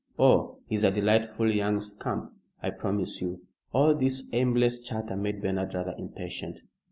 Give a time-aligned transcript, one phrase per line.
[0.17, 5.75] Oh, he's a delightful young scamp, I promise you!" All this aimless chatter made Bernard
[5.75, 6.63] rather impatient.